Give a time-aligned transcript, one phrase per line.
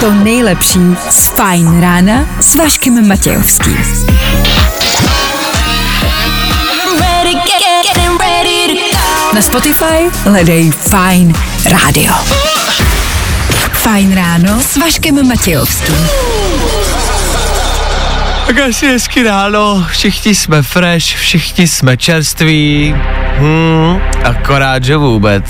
[0.00, 0.80] to nejlepší
[1.10, 3.78] z Fajn rána s Vaškem Matějovským.
[9.34, 11.34] Na Spotify hledej Fajn
[11.64, 12.14] rádio.
[13.72, 16.08] Fajn ráno s Vaškem Matějovským.
[18.46, 22.94] Tak asi hezky ráno, všichni jsme fresh, všichni jsme čerství.
[23.38, 25.42] Hmm, akorát, že vůbec.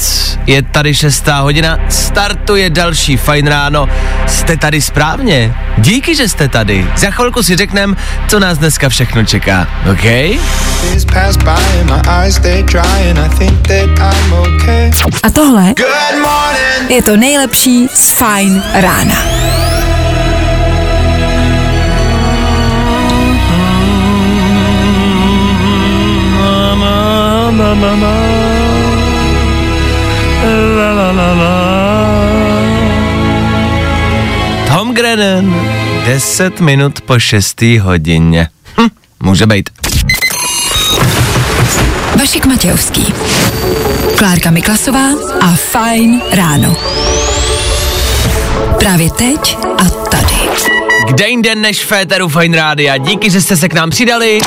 [0.46, 3.88] Je tady šestá hodina, startuje další fajn ráno.
[4.26, 5.54] Jste tady správně.
[5.78, 6.86] Díky, že jste tady.
[6.96, 7.96] Za chvilku si řeknem,
[8.28, 9.66] co nás dneska všechno čeká.
[9.92, 10.04] OK?
[15.22, 15.74] A tohle
[16.88, 19.61] je to nejlepší z Fajn rána.
[34.68, 35.54] Tom Grennan,
[36.06, 37.62] 10 minut po 6.
[37.80, 38.48] hodině.
[38.80, 38.88] Hm,
[39.22, 39.70] může být.
[42.20, 43.14] Vašek Matějovský.
[44.18, 45.08] Klárka Miklasová
[45.40, 46.76] a Fajn ráno.
[48.78, 50.34] Právě teď a tady.
[51.08, 52.96] Kde jinde než Féteru Fine Rádia.
[52.96, 54.40] Díky, že jste se k nám přidali.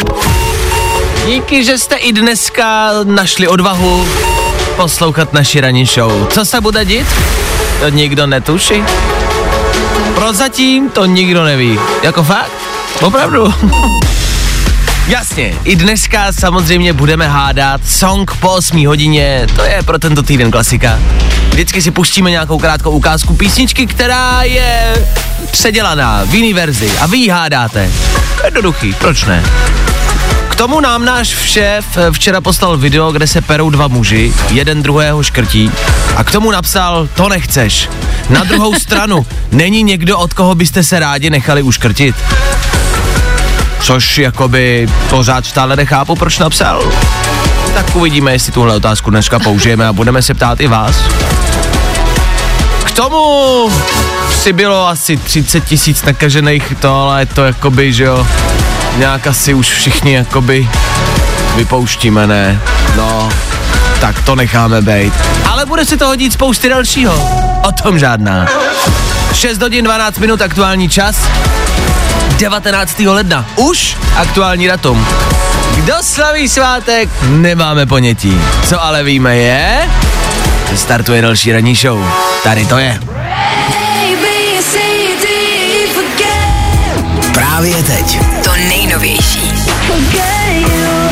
[1.26, 4.08] Díky, že jste i dneska našli odvahu
[4.76, 6.28] poslouchat naši ranní show.
[6.28, 7.08] Co se bude dít?
[7.80, 8.84] To nikdo netuší.
[10.16, 11.80] Prozatím to nikdo neví.
[12.04, 12.52] Jako fakt?
[13.02, 13.54] Opravdu?
[15.08, 20.52] Jasně, i dneska samozřejmě budeme hádat song po 8 hodině, to je pro tento týden
[20.52, 21.00] klasika.
[21.50, 25.06] Vždycky si pustíme nějakou krátkou ukázku písničky, která je
[25.52, 27.92] předělaná v jiný verzi a vy ji hádáte.
[28.46, 29.44] Jednoduchý, proč ne?
[30.56, 35.24] K tomu nám náš šéf včera poslal video, kde se perou dva muži, jeden druhého
[35.24, 35.72] škrtí
[36.16, 37.90] a k tomu napsal, to nechceš.
[38.30, 42.16] Na druhou stranu, není někdo, od koho byste se rádi nechali uškrtit?
[43.82, 46.92] Což jakoby pořád stále nechápu, proč napsal.
[47.74, 50.96] Tak uvidíme, jestli tuhle otázku dneska použijeme a budeme se ptát i vás.
[52.84, 53.72] K tomu
[54.32, 58.28] si bylo asi 30 tisíc nakažených to, ale to jakoby, že jo,
[58.98, 60.70] nějak asi už všichni jakoby
[61.56, 62.62] vypouštíme, ne?
[62.96, 63.30] No,
[64.02, 65.14] tak to necháme být.
[65.50, 67.30] Ale bude si to hodit spousty dalšího.
[67.68, 68.48] O tom žádná.
[69.34, 71.16] 6 hodin 12 minut aktuální čas.
[72.38, 73.00] 19.
[73.00, 73.46] ledna.
[73.56, 75.08] Už aktuální datum.
[75.76, 78.42] Kdo slaví svátek, nemáme ponětí.
[78.68, 79.90] Co ale víme je,
[80.70, 82.06] že startuje další ranní show.
[82.44, 83.15] Tady to je.
[87.56, 88.20] Právě teď.
[88.44, 89.52] To nejnovější.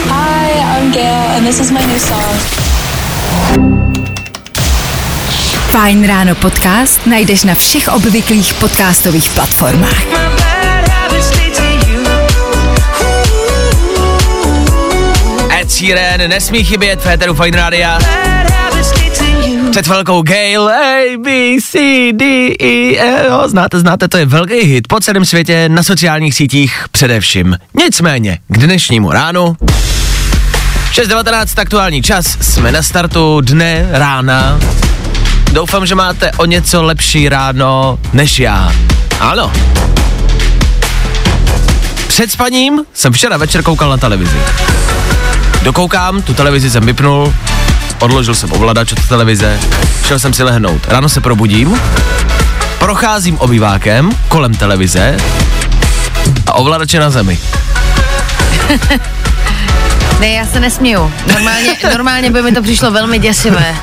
[0.06, 2.42] Hi, I'm Gail, and this is my new song.
[5.72, 10.04] Fajn ráno podcast najdeš na všech obvyklých podcastových platformách.
[15.62, 18.00] Ed Sheeran nesmí chybět v Féteru Fine Rádia.
[19.74, 21.80] Před velkou Gail, A, B, C,
[22.14, 26.36] D, E, F, jo, znáte, znáte, to je velký hit po celém světě, na sociálních
[26.36, 27.58] sítích především.
[27.78, 29.58] Nicméně, k dnešnímu ránu,
[30.92, 34.60] 6.19 aktuální čas, jsme na startu dne, rána.
[35.52, 38.74] Doufám, že máte o něco lepší ráno než já.
[39.20, 39.52] Ano.
[42.08, 44.38] Před spaním jsem včera večer koukal na televizi.
[45.64, 47.34] Dokoukám, tu televizi jsem vypnul,
[48.00, 49.60] odložil jsem ovladač od televize,
[50.08, 50.88] šel jsem si lehnout.
[50.88, 51.82] Ráno se probudím,
[52.80, 55.18] procházím obývákem kolem televize
[56.48, 57.40] a ovladač je na zemi.
[60.20, 61.14] Ne, já se nesměju.
[61.34, 63.76] Normálně, normálně by mi to přišlo velmi děsivé.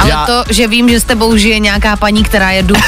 [0.00, 0.26] Ale já...
[0.26, 2.84] to, že vím, že s tebou žije nějaká paní, která je duch,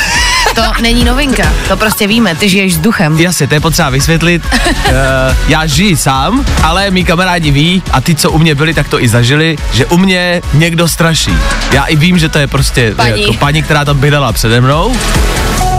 [0.55, 1.53] to není novinka.
[1.69, 3.21] To prostě víme, ty žiješ s duchem.
[3.21, 4.43] Jasně, to je potřeba vysvětlit.
[4.65, 4.93] uh,
[5.49, 9.03] já žiji sám, ale mý kamarádi ví a ty, co u mě byli, tak to
[9.03, 11.33] i zažili, že u mě někdo straší.
[11.73, 13.23] Já i vím, že to je prostě Paní.
[13.23, 14.97] jako paní, která tam bydlela přede mnou,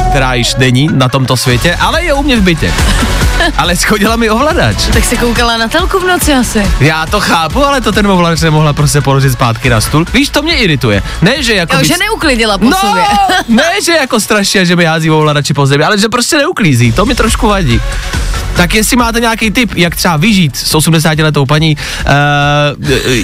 [0.10, 2.74] která již není na tomto světě, ale je u mě v bytě.
[3.58, 4.76] Ale schodila mi ovladač.
[4.94, 6.72] Tak si koukala na telku v noci asi.
[6.80, 10.06] Já to chápu, ale to ten ovladač nemohla prostě položit zpátky na stůl.
[10.14, 11.04] Víš, to mě irituje.
[11.22, 11.76] Ne, že jako...
[11.76, 13.04] Jo, víc- že neuklidila po No, sobě.
[13.48, 17.06] ne, že jako strašně, že mi hází ovladači po zemi, ale že prostě neuklízí, to
[17.06, 17.82] mi trošku vadí.
[18.56, 22.12] Tak jestli máte nějaký tip, jak třeba vyžít s 80 letou paní, uh,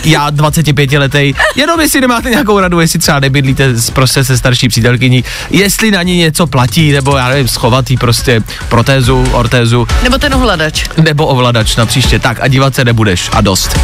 [0.04, 4.70] já 25 letý, jenom jestli nemáte nějakou radu, jestli třeba nebydlíte s, prostě se starší
[4.70, 9.88] přítelkyní, jestli na ní něco platí, naštěstí, nebo já nevím, schovat jí prostě protézu, ortézu,
[10.04, 10.86] Nebo ten ovladač.
[10.98, 12.19] nebo ovladač na příště.
[12.19, 13.77] Tak a dívat se nebudeš a dost.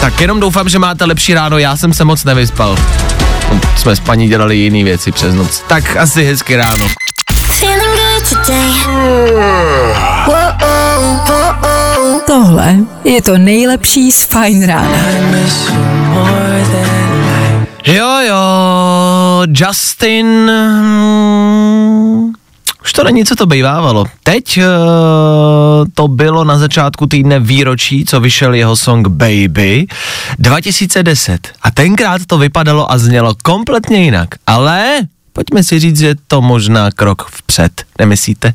[0.00, 2.76] Tak jenom doufám, že máte lepší ráno, já jsem se moc nevyspal.
[3.52, 5.62] No, Jsme s paní dělali jiné věci přes noc.
[5.68, 6.86] Tak asi hezky ráno.
[12.26, 14.98] Tohle je to nejlepší z Fajn rána.
[17.86, 18.34] Jo, jo,
[19.48, 20.26] Justin...
[20.80, 22.32] hmm,
[22.84, 24.04] Už to není, co to bývávalo.
[24.22, 24.64] Teď uh,
[25.94, 29.86] to bylo na začátku týdne výročí, co vyšel jeho song Baby
[30.38, 31.48] 2010.
[31.62, 34.28] A tenkrát to vypadalo a znělo kompletně jinak.
[34.46, 35.00] Ale
[35.32, 38.52] pojďme si říct, že to možná krok vpřed, nemyslíte?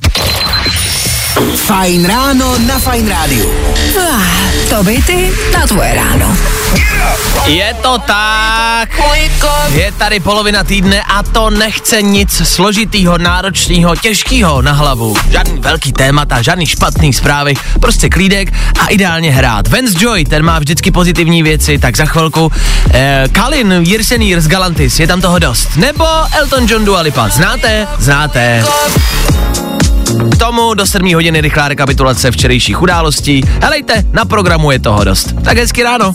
[1.56, 3.46] Fajn ráno na Fajn rádiu.
[3.94, 4.24] Ah,
[4.70, 6.38] to by ty na tvoje ráno.
[7.46, 8.90] Je to tak.
[9.74, 15.16] Je tady polovina týdne a to nechce nic složitýho, náročného, těžkého na hlavu.
[15.32, 19.68] Žádný velký témata, žádný špatný zprávy, prostě klídek a ideálně hrát.
[19.68, 22.52] Vance Joy, ten má vždycky pozitivní věci, tak za chvilku.
[22.94, 25.70] Eh, Kalin, Jirsenýr z Galantis, je tam toho dost.
[25.76, 26.06] Nebo
[26.38, 27.88] Elton John Dua Lipa, znáte?
[28.00, 28.66] Znáte.
[30.32, 33.44] K tomu do 7 hodiny rychlá rekapitulace včerejších událostí.
[33.62, 35.34] Helejte, na programu je toho dost.
[35.44, 36.14] Tak hezky ráno.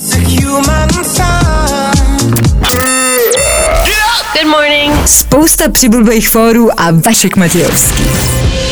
[4.34, 5.08] Good morning.
[5.08, 8.04] Spousta přibulbých fórů a Vašek Matějovský.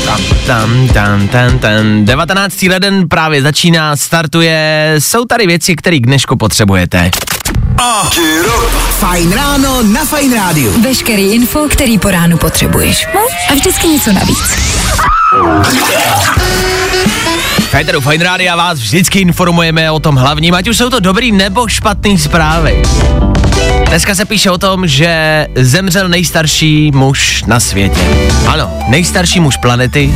[0.05, 2.05] Tam, tam, tam, tam, tam.
[2.05, 2.63] 19.
[2.63, 4.95] leden právě začíná, startuje.
[4.99, 7.11] Jsou tady věci, které k dnešku potřebujete.
[8.99, 10.83] Fajn ráno na Fajn rádiu.
[10.83, 13.07] Veškerý info, který po ránu potřebuješ.
[13.15, 13.21] No
[13.51, 14.39] a vždycky něco navíc.
[17.71, 21.33] Fajteru Fine Radio a vás vždycky informujeme o tom hlavním, ať už jsou to dobrý
[21.33, 22.83] nebo špatný zprávy.
[23.89, 28.01] Dneska se píše o tom, že zemřel nejstarší muž na světě.
[28.47, 30.15] Ano, nejstarší muž planety,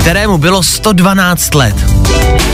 [0.00, 1.76] kterému bylo 112 let.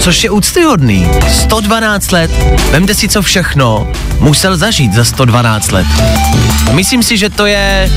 [0.01, 1.09] Což je úctyhodný.
[1.29, 2.31] 112 let.
[2.71, 3.89] Vemte si, co všechno
[4.21, 5.87] musel zažít za 112 let.
[6.73, 7.91] Myslím si, že to je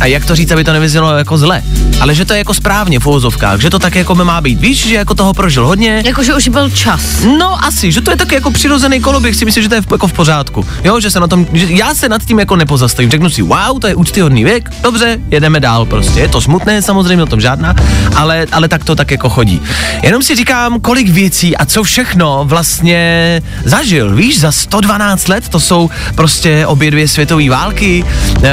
[0.00, 1.62] a jak to říct, aby to nevyznělo jako zle,
[2.00, 4.60] ale že to je jako správně v uvozovkách, že to tak jako má být.
[4.60, 7.02] Víš, že jako toho prožil hodně, Jakože už byl čas.
[7.38, 9.86] No asi, že to je taky jako přirozený koloběh, si myslím, že to je v,
[9.92, 10.66] jako v pořádku.
[10.84, 13.10] Jo, že se na tom, že já se nad tím jako nepozastavím.
[13.10, 16.20] Řeknu si, wow, to je úctyhodný věk, dobře, jedeme dál prostě.
[16.20, 17.74] Je to smutné, samozřejmě o tom žádná,
[18.16, 19.62] ale, ale tak to tak jako chodí.
[20.02, 24.14] Jenom si říkám, kolik věcí a co všechno vlastně zažil.
[24.14, 28.04] Víš, za 112 let to jsou prostě obě dvě světové války.
[28.42, 28.50] E,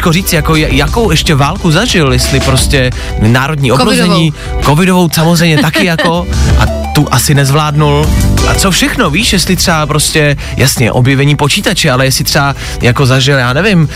[0.00, 4.32] těžko říct, jako, jakou ještě válku zažil, jestli prostě národní obrození,
[4.64, 6.26] covidovou samozřejmě taky jako
[6.58, 8.06] a tu asi nezvládnul.
[8.48, 13.38] A co všechno, víš, jestli třeba prostě, jasně, objevení počítače, ale jestli třeba jako zažil,
[13.38, 13.88] já nevím,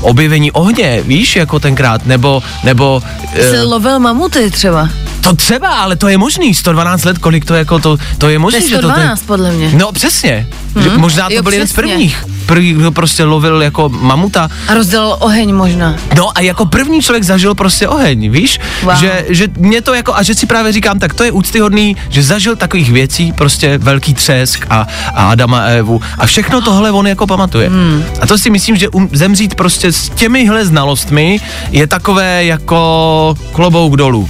[0.00, 3.02] objevení ohně, víš, jako tenkrát, nebo, nebo,
[3.34, 4.88] Jsi e, lovil mamuty třeba.
[5.20, 8.40] to třeba, ale to je možný, 112 let, kolik to jako, to, to je To
[8.40, 8.88] možný, je že to...
[8.88, 9.70] 112 podle mě.
[9.74, 10.46] No přesně,
[10.82, 11.88] že možná to Jo, byl jeden z přesně.
[11.88, 12.24] prvních.
[12.46, 14.48] První, kdo prostě lovil jako mamuta.
[14.68, 15.94] A rozdělal oheň možná.
[16.16, 18.60] No a jako první člověk zažil prostě oheň, víš?
[18.82, 18.94] Wow.
[18.96, 22.22] Že, že mě to jako, a že si právě říkám, tak to je úctyhodný, že
[22.22, 27.06] zažil takových věcí, prostě velký třesk a, a Adama a Evu a všechno tohle on
[27.06, 27.68] jako pamatuje.
[27.68, 28.04] Hmm.
[28.20, 33.96] A to si myslím, že um, zemřít prostě s těmihle znalostmi je takové jako klobouk
[33.96, 34.28] dolů.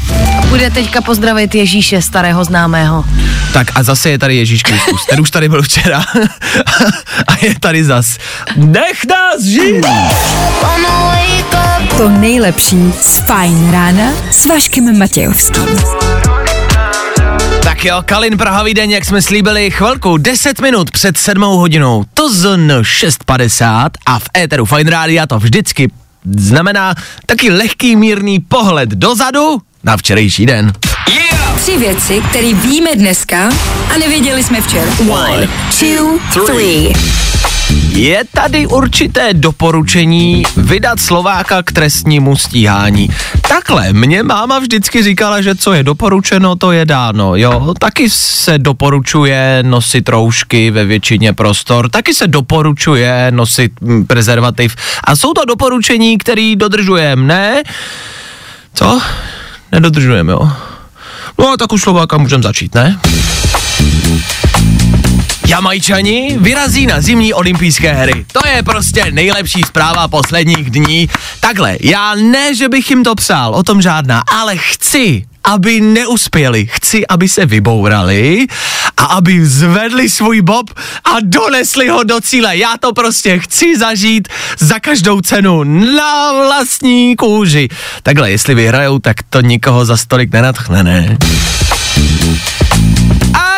[0.49, 3.05] Bude teďka pozdravit Ježíše, starého známého.
[3.53, 6.05] Tak a zase je tady Ježíš Kristus, ten už tady byl včera
[7.27, 8.19] a je tady zas.
[8.57, 9.87] Nech nás žít!
[11.97, 15.67] To nejlepší z Fajn rána s Vaškem Matějovským.
[17.63, 22.33] Tak jo, Kalin Prahavý den, jak jsme slíbili, chvilku, 10 minut před 7 hodinou, to
[22.33, 25.91] zn 6.50 a v éteru Fine Rádia to vždycky
[26.37, 26.95] znamená
[27.27, 30.73] taky lehký mírný pohled dozadu na včerejší den.
[31.57, 33.49] Tři věci, které víme dneska
[33.95, 34.91] a nevěděli jsme včera.
[35.11, 35.49] One,
[35.81, 36.93] two, three.
[37.89, 43.09] Je tady určité doporučení vydat Slováka k trestnímu stíhání.
[43.49, 47.75] Takhle, mě máma vždycky říkala, že co je doporučeno, to je dáno, jo.
[47.79, 54.77] Taky se doporučuje nosit roušky ve většině prostor, taky se doporučuje nosit mm, prezervativ.
[55.05, 57.63] A jsou to doporučení, který dodržujeme, ne?
[58.75, 59.01] Co?
[59.73, 60.53] Nedodržujeme, jo.
[61.39, 63.01] No a tak už Slováka můžeme začít, ne?
[65.47, 68.25] Jamajčani vyrazí na zimní olympijské hry.
[68.33, 71.09] To je prostě nejlepší zpráva posledních dní.
[71.41, 76.67] Takhle, já ne, že bych jim to psal, o tom žádná, ale chci, aby neuspěli.
[76.71, 78.47] Chci, aby se vybourali
[78.97, 80.71] a aby zvedli svůj bob
[81.05, 82.57] a donesli ho do cíle.
[82.57, 87.69] Já to prostě chci zažít za každou cenu na vlastní kůži.
[88.03, 91.19] Takhle, jestli vyhrajou, tak to nikoho za stolik nenatchne, ne?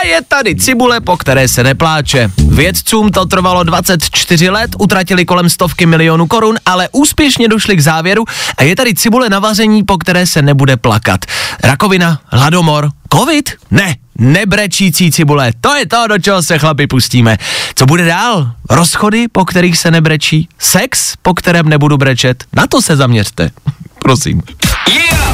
[0.06, 2.30] Je tady cibule, po které se nepláče.
[2.48, 8.24] Vědcům to trvalo 24 let, utratili kolem stovky milionů korun, ale úspěšně došli k závěru
[8.58, 11.20] a je tady cibule na vaření, po které se nebude plakat.
[11.64, 13.50] Rakovina, hladomor, covid?
[13.70, 17.38] Ne, nebrečící cibule, to je to, do čeho se chlapi pustíme.
[17.74, 18.52] Co bude dál?
[18.70, 20.48] Rozchody, po kterých se nebrečí?
[20.58, 22.44] Sex, po kterém nebudu brečet?
[22.52, 23.50] Na to se zaměřte.
[23.98, 24.42] Prosím.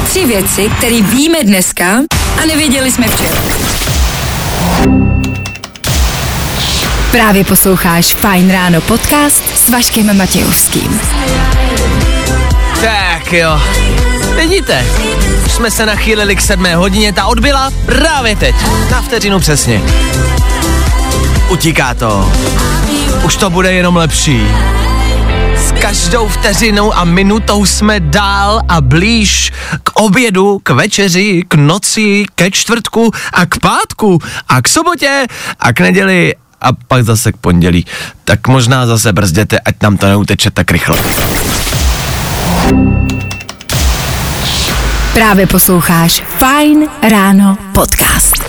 [0.09, 1.97] Tři věci, které víme dneska
[2.41, 3.82] a nevěděli jsme včera.
[7.11, 11.01] Právě posloucháš Fine Ráno podcast s Vaškem Matějovským.
[12.81, 13.61] Tak jo.
[14.35, 14.85] Vidíte,
[15.45, 18.55] už jsme se nachýlili k sedmé hodině, ta odbyla právě teď,
[18.91, 19.81] na vteřinu přesně.
[21.49, 22.31] Utíká to.
[23.25, 24.47] Už to bude jenom lepší.
[25.83, 29.51] Každou vteřinou a minutou jsme dál a blíž
[29.83, 35.25] k obědu, k večeři, k noci, ke čtvrtku a k pátku a k sobotě
[35.59, 37.85] a k neděli a pak zase k pondělí.
[38.23, 40.97] Tak možná zase brzděte, ať nám to neuteče tak rychle.
[45.13, 48.43] Právě posloucháš Fine Ráno podcast.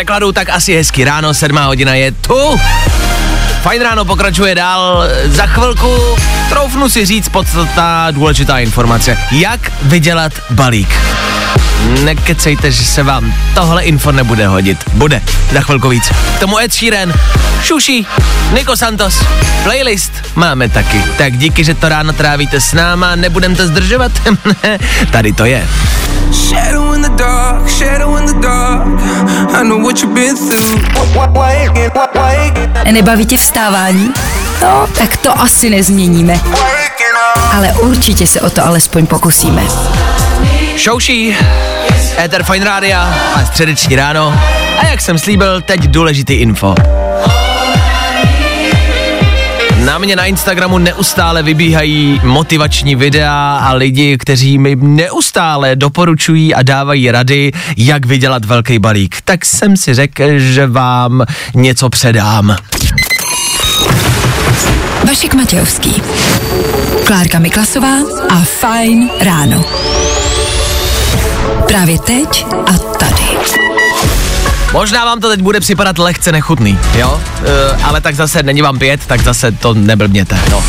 [0.00, 2.56] Překladu tak asi hezky ráno, sedmá hodina je tu.
[3.62, 5.04] Fajn ráno pokračuje dál.
[5.24, 6.16] Za chvilku
[6.48, 9.18] troufnu si říct podstatná důležitá informace.
[9.30, 10.88] Jak vydělat balík?
[12.04, 14.78] Nekecejte, že se vám tohle info nebude hodit.
[14.92, 16.10] Bude, za chvilku víc.
[16.36, 17.12] K tomu Ed Sheeran,
[17.62, 18.06] Šuši,
[18.52, 19.24] Nico Santos,
[19.62, 21.02] playlist máme taky.
[21.18, 24.12] Tak díky, že to ráno trávíte s náma, nebudem to zdržovat.
[25.10, 25.68] Tady to je.
[26.32, 28.86] Shadow in the dark, shadow in the dark.
[29.54, 30.80] I know what you've been through.
[32.92, 34.10] Nebaví tě vstávání?
[34.62, 36.40] No, tak to asi nezměníme.
[37.52, 39.62] Ale určitě se o to alespoň pokusíme.
[40.76, 41.36] Šouší,
[42.18, 44.40] Ether Fine Rádia a středeční ráno.
[44.78, 46.74] A jak jsem slíbil, teď důležitý info.
[49.84, 56.62] Na mě na Instagramu neustále vybíhají motivační videa a lidi, kteří mi neustále doporučují a
[56.62, 59.16] dávají rady, jak vydělat velký balík.
[59.24, 62.56] Tak jsem si řekl, že vám něco předám.
[65.08, 66.02] Vašek Matějovský,
[67.10, 67.96] Klárka Miklasová
[68.28, 69.64] a Fine Ráno.
[71.66, 73.24] Právě teď a tady.
[74.72, 77.20] Možná vám to teď bude připadat lehce nechutný, jo?
[77.44, 80.64] E, ale tak zase není vám pět, tak zase to neblbněte, no.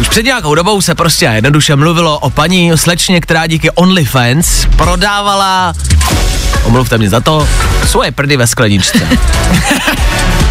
[0.00, 4.66] Už před nějakou dobou se prostě a jednoduše mluvilo o paní slečně, která díky OnlyFans
[4.76, 5.74] prodávala,
[6.64, 7.48] omluvte mě za to,
[7.86, 9.08] svoje prdy ve skleničce.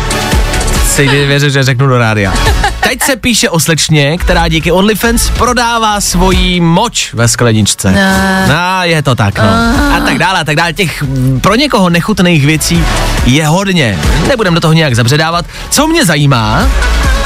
[0.96, 2.34] si věřit, že řeknu do rádia.
[2.80, 7.92] Teď se píše o slečně, která díky OnlyFans prodává svoji moč ve skleničce.
[7.92, 8.56] No.
[8.56, 9.50] No, je to tak, no.
[9.96, 10.74] A tak dále, a tak dále.
[10.74, 12.86] Těch mm, pro někoho nechutných věcí
[13.26, 14.00] je hodně.
[14.28, 15.46] Nebudem do toho nějak zabředávat.
[15.70, 16.68] Co mě zajímá,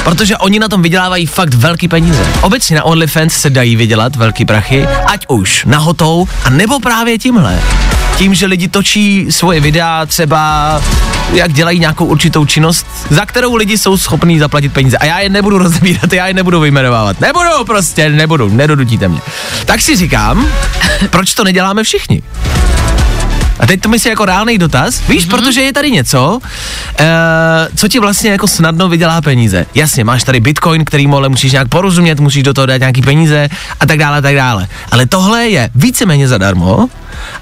[0.04, 2.28] protože oni na tom vydělávají fakt velký peníze.
[2.42, 7.60] Obecně na OnlyFans se dají vydělat velký prachy, ať už nahotou, a nebo právě tímhle.
[8.18, 10.82] Tím, že lidi točí svoje videa třeba,
[11.34, 14.98] jak dělají nějakou určitou činnost, za kterou lidi jsou schopní zaplatit peníze.
[14.98, 17.22] A já je nebudu rozebírat, já je nebudu vyjmenovávat.
[17.22, 19.22] Nebudu prostě, nebudu, nedodutíte mě.
[19.66, 20.48] Tak si říkám,
[21.10, 22.22] proč to neděláme všichni?
[23.60, 25.30] A teď to myslím jako reálný dotaz, víš, mm-hmm.
[25.30, 27.06] protože je tady něco, uh,
[27.76, 29.66] co ti vlastně jako snadno vydělá peníze.
[29.76, 33.50] Jasně, máš tady bitcoin, který ale musíš nějak porozumět, musíš do toho dát nějaký peníze
[33.80, 34.68] a tak dále, a tak dále.
[34.92, 36.90] Ale tohle je víceméně zadarmo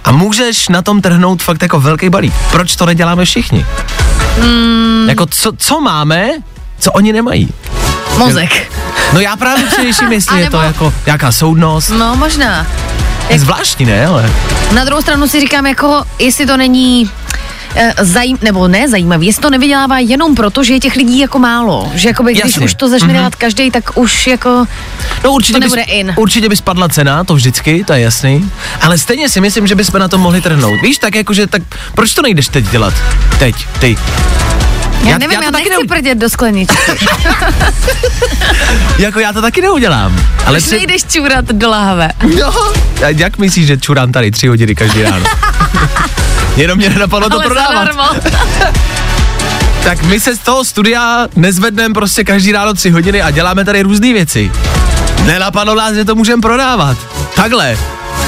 [0.04, 2.34] a můžeš na tom trhnout fakt jako velký balík.
[2.52, 3.66] Proč to neděláme všichni?
[4.42, 5.10] Mm.
[5.10, 6.30] Jako co, co máme,
[6.80, 7.50] co oni nemají?
[8.18, 8.72] Mozek.
[9.14, 11.90] No já právě především, jestli je to jako nějaká soudnost.
[11.90, 12.68] No, možná.
[13.30, 14.06] Je zvláštní, ne?
[14.08, 14.32] Ale
[14.74, 17.10] Na druhou stranu si říkám, jako, jestli to není
[17.76, 21.40] eh, zajím, nebo ne zajímavý, jestli to nevydělává jenom proto, že je těch lidí jako
[21.40, 21.92] málo.
[21.96, 22.66] Že jakoby, když Jasně.
[22.66, 23.16] už to začne Mhm.
[23.16, 24.66] dělat každý, tak už jako
[25.24, 26.14] No určitě, To by, nebude in.
[26.18, 28.52] určitě by spadla cena, to vždycky, to je jasný.
[28.82, 30.82] Ale stejně si myslím, že bychom na to mohli trhnout.
[30.82, 31.62] Víš, tak jakože, tak
[31.96, 32.94] proč to nejdeš teď dělat?
[33.40, 33.98] Teď, ty.
[35.04, 36.78] Já, Já- nevím, já já, to taky nechci neu- prdět do skleničky.
[38.98, 40.20] Jako já to taky neudělám.
[40.46, 40.76] Ale Už tři...
[40.76, 42.10] nejdeš čůrat do lahve.
[42.40, 42.54] No,
[43.06, 45.26] a jak myslíš, že čurám tady tři hodiny každý ráno?
[46.56, 47.90] Jenom mě nenapadlo to prodávat.
[49.84, 53.82] Tak my se z toho studia nezvedneme prostě každý ráno tři hodiny a děláme tady
[53.82, 54.52] různé věci.
[55.26, 56.98] Nenapadlo nás, že to můžeme prodávat.
[57.36, 57.78] Takhle.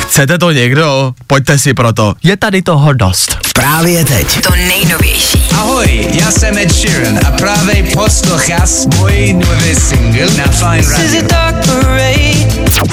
[0.09, 1.13] Chcete to někdo?
[1.27, 2.13] Pojďte si proto.
[2.23, 3.37] Je tady toho dost.
[3.53, 4.41] Právě teď.
[4.41, 5.43] To nejnovější.
[5.53, 11.29] Ahoj, já jsem Ed Sheeran a právě posloucháš můj nový single na Fine Radio.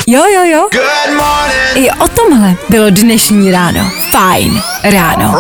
[0.07, 0.69] Jo, jo, jo.
[0.73, 1.87] Good morning.
[1.87, 3.91] I o tomhle bylo dnešní ráno.
[4.11, 5.35] Fajn ráno.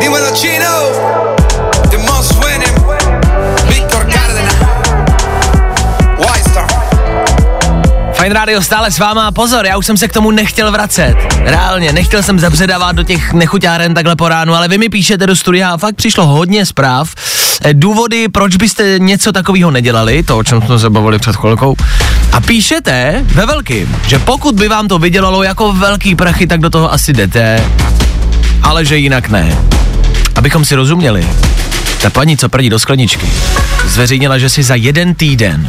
[0.00, 0.30] Dímelo
[8.18, 9.30] Fajn rádio stále s váma.
[9.30, 11.14] Pozor, já už jsem se k tomu nechtěl vracet.
[11.44, 15.36] Reálně, nechtěl jsem zabředávat do těch nechuťáren takhle po ránu, ale vy mi píšete do
[15.36, 17.14] studia a fakt přišlo hodně zpráv.
[17.62, 21.76] Eh, Důvody, proč byste něco takového nedělali, to, o čem jsme se bavili před chvilkou.
[22.32, 26.70] A píšete ve velkým, že pokud by vám to vydělalo jako velký prachy, tak do
[26.70, 27.64] toho asi jdete,
[28.62, 29.58] ale že jinak ne.
[30.34, 31.28] Abychom si rozuměli,
[32.02, 33.26] ta paní, co prdí do skleničky,
[33.84, 35.68] zveřejnila, že si za jeden týden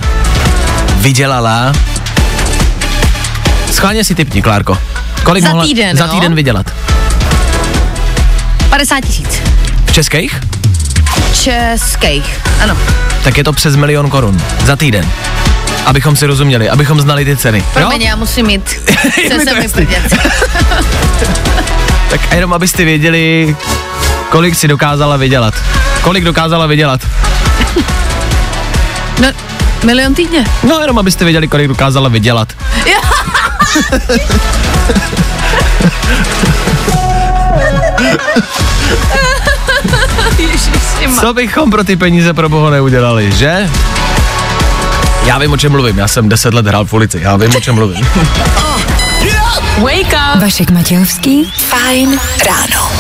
[0.95, 1.73] vydělala
[3.71, 4.77] Schválně si typni, Klárko.
[5.23, 6.13] Kolik Za mohla týden, za no?
[6.13, 6.71] týden vydělat?
[8.69, 9.41] 50 tisíc.
[9.85, 10.41] V českých?
[11.33, 12.39] Českých.
[12.63, 12.77] Ano.
[13.23, 14.41] Tak je to přes milion korun.
[14.65, 15.09] Za týden.
[15.85, 17.63] Abychom si rozuměli, abychom znali ty ceny.
[17.73, 18.69] Promiň, já musím mít.
[19.09, 19.87] Chce se mi.
[22.09, 23.55] Tak a jenom abyste věděli,
[24.29, 25.53] kolik si dokázala vydělat.
[26.01, 27.01] Kolik dokázala vydělat.
[29.21, 29.27] No,
[29.83, 30.45] milion týdně.
[30.63, 32.53] No jenom abyste věděli, kolik dokázala vydělat.
[41.19, 43.69] Co bychom pro ty peníze pro boha neudělali, že?
[45.25, 47.59] Já vím, o čem mluvím, já jsem 10 let hrál v ulici, já vím, o
[47.59, 48.07] čem mluvím.
[49.77, 50.41] Wake up.
[50.41, 51.51] Vašek Matějovský.
[51.57, 52.91] Fajn ráno.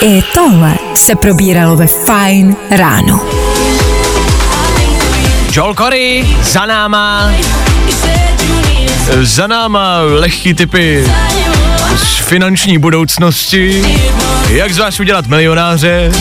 [0.00, 3.43] I tohle se probíralo ve Fajn ráno.
[5.56, 7.30] Joel Corey, za náma,
[9.22, 11.04] za náma lehký typy
[11.96, 13.84] z finanční budoucnosti,
[14.48, 16.12] jak z vás udělat milionáře,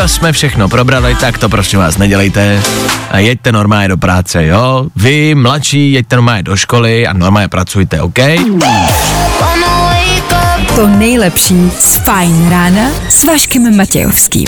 [0.00, 2.62] to jsme všechno probrali, tak to prosím vás nedělejte
[3.10, 4.86] a jeďte normálně do práce, jo?
[4.96, 8.18] Vy, mladší, jeďte normálně do školy a normálně pracujte, OK?
[10.74, 14.46] To nejlepší z Fajn rána s Vaškem Matějovským.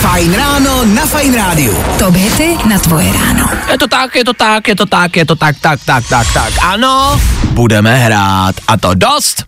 [0.00, 1.74] Fajn ráno na Fajn rádiu.
[1.98, 3.48] Top hity na tvoje ráno.
[3.72, 6.26] Je to tak, je to tak, je to tak, je to tak, tak, tak, tak,
[6.32, 6.52] tak.
[6.62, 7.20] Ano,
[7.52, 8.54] budeme hrát.
[8.68, 9.44] A to dost.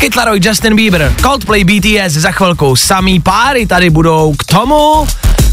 [0.00, 5.06] Kid Laroi, Justin Bieber, Coldplay, BTS, za chvilku samý páry tady budou k tomu,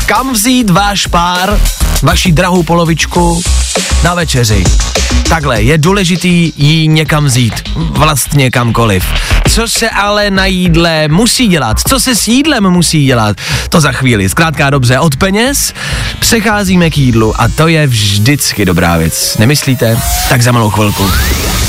[0.08, 1.60] kam vzít váš pár,
[2.04, 3.42] vaši drahou polovičku
[4.04, 4.64] na večeři.
[5.30, 9.06] Takhle, je důležitý jí někam vzít, vlastně kamkoliv.
[9.50, 11.78] Co se ale na jídle musí dělat?
[11.88, 13.38] Co se s jídlem musí dělat?
[13.70, 14.30] To za chvíli.
[14.30, 15.74] Zkrátka dobře, od peněz
[16.20, 19.38] přecházíme k jídlu a to je vždycky dobrá věc.
[19.38, 20.00] Nemyslíte?
[20.30, 21.12] Tak za malou chvilku.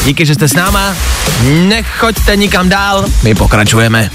[0.05, 0.94] Díky, že jste s náma.
[1.42, 4.11] Nechoďte nikam dál, my pokračujeme.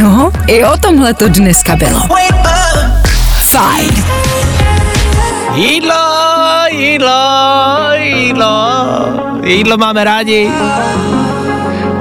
[0.00, 2.00] No, i o tomhle to dneska bylo.
[3.42, 4.04] Fajn.
[5.54, 5.94] Jídlo,
[6.70, 7.10] jídlo,
[7.94, 8.76] jídlo,
[9.44, 10.50] jídlo máme rádi.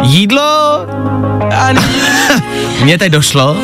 [0.01, 0.85] Jídlo,
[2.83, 3.57] mně teď došlo,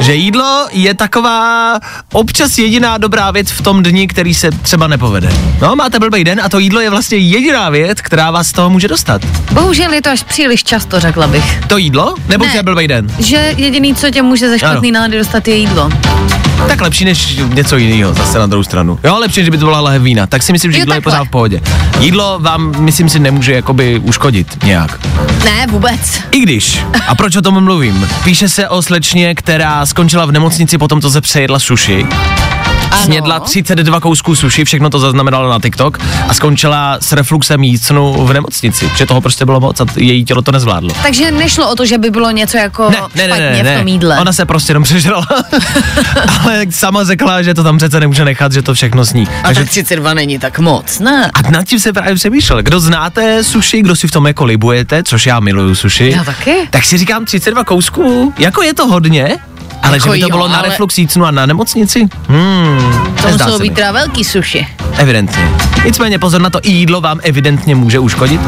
[0.00, 1.78] že jídlo je taková
[2.12, 5.32] občas jediná dobrá věc v tom dni, který se třeba nepovede.
[5.62, 8.70] No, máte blbý den a to jídlo je vlastně jediná věc, která vás z toho
[8.70, 9.22] může dostat.
[9.52, 11.60] Bohužel je to až příliš často, řekla bych.
[11.66, 12.14] To jídlo?
[12.28, 12.62] Nebo Ne.
[12.62, 13.06] blbý den?
[13.18, 15.90] Že jediný, co tě může ze špatný nálady dostat, je jídlo.
[16.68, 18.98] Tak lepší než něco jiného, zase na druhou stranu.
[19.04, 20.26] Jo, lepší, že by to byla lahev vína.
[20.26, 21.12] Tak si myslím, že Jo, jídlo je takhle.
[21.12, 21.60] pořád v pohodě.
[22.00, 25.00] Jídlo vám, myslím si, nemůže jakoby uškodit nějak.
[25.44, 26.20] Ne, vůbec.
[26.30, 26.80] I když.
[27.08, 28.08] A proč o tom mluvím?
[28.24, 32.06] Píše se o slečně, která skončila v nemocnici po tom, co se přejedla suši.
[32.90, 33.02] Ano.
[33.04, 35.98] Snědla 32 kousků suši, všechno to zaznamenalo na TikTok
[36.28, 40.42] a skončila s refluxem jícnu v nemocnici, že toho prostě bylo moc a její tělo
[40.42, 40.90] to nezvládlo.
[41.02, 43.76] Takže nešlo o to, že by bylo něco jako Ne, ne, ne, špatně ne, v
[43.76, 43.90] tom ne.
[43.90, 44.18] jídle.
[44.18, 45.26] Ona se prostě jenom přežrala.
[46.44, 49.28] Ale sama řekla, že to tam přece nemůže nechat, že to všechno sní.
[49.44, 51.30] A tak 32 není tak moc, ne?
[51.34, 52.62] A nad tím se právě přemýšlel.
[52.62, 56.10] Kdo znáte suši, kdo si v tom jako libujete, což já miluju suši.
[56.16, 56.54] Já taky.
[56.70, 59.36] Tak si říkám 32 kousků, jako je to hodně,
[59.82, 62.08] Ale Jako že by to jo, bylo na ale- refluxícnu a na nemocnici?
[62.28, 62.78] Hmm,
[63.22, 64.66] To se být teda velký suši.
[64.96, 65.48] Evidentně.
[65.84, 68.40] Nicméně pozor na to, i jídlo vám evidentně může uškodit.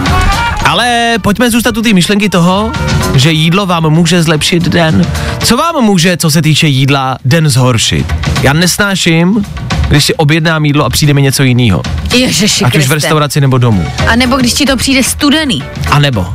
[0.65, 2.73] Ale pojďme zůstat u té myšlenky toho,
[3.15, 5.07] že jídlo vám může zlepšit den.
[5.45, 8.15] Co vám může, co se týče jídla, den zhoršit?
[8.43, 9.45] Já nesnáším,
[9.89, 11.83] když si objednám jídlo a přijde mi něco jiného.
[12.15, 13.85] Ježiši Ať už v restauraci nebo domů.
[14.09, 15.63] A nebo když ti to přijde studený.
[15.91, 16.27] A nebo.